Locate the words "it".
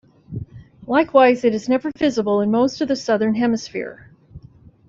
1.45-1.53